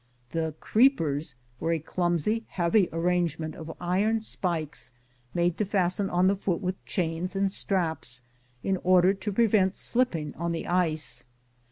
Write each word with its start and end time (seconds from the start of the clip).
The 0.31 0.55
"creepers" 0.59 1.35
were 1.59 1.71
a 1.73 1.77
clumsy, 1.77 2.43
heavy 2.47 2.89
arrangement 2.91 3.55
or 3.55 3.77
iron 3.79 4.21
spikes 4.21 4.91
made 5.35 5.59
to 5.59 5.65
fasten 5.65 6.09
on 6.09 6.25
the 6.25 6.35
foot 6.35 6.59
with 6.59 6.83
chams 6.85 7.35
and 7.35 7.51
straps, 7.51 8.21
in 8.63 8.77
order 8.77 9.13
to 9.13 9.31
prevent 9.31 9.75
slipping 9.75 10.33
on 10.33 10.53
the 10.53 10.65
ice. 10.65 11.25